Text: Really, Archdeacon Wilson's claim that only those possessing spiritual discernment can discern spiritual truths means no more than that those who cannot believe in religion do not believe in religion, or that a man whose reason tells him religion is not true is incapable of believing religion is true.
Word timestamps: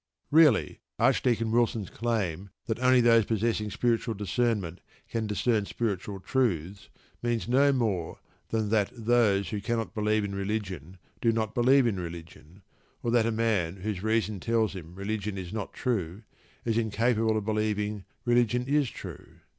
Really, 0.31 0.79
Archdeacon 0.97 1.51
Wilson's 1.51 1.91
claim 1.91 2.49
that 2.65 2.79
only 2.79 3.01
those 3.01 3.23
possessing 3.23 3.69
spiritual 3.69 4.15
discernment 4.15 4.81
can 5.07 5.27
discern 5.27 5.67
spiritual 5.67 6.19
truths 6.19 6.89
means 7.21 7.47
no 7.47 7.71
more 7.71 8.17
than 8.49 8.69
that 8.69 8.89
those 8.95 9.49
who 9.51 9.61
cannot 9.61 9.93
believe 9.93 10.23
in 10.23 10.33
religion 10.33 10.97
do 11.21 11.31
not 11.31 11.53
believe 11.53 11.85
in 11.85 11.99
religion, 11.99 12.63
or 13.03 13.11
that 13.11 13.27
a 13.27 13.31
man 13.31 13.75
whose 13.77 14.01
reason 14.01 14.39
tells 14.39 14.73
him 14.73 14.95
religion 14.95 15.37
is 15.37 15.53
not 15.53 15.71
true 15.71 16.23
is 16.65 16.79
incapable 16.79 17.37
of 17.37 17.45
believing 17.45 18.03
religion 18.25 18.65
is 18.65 18.89
true. 18.89 19.35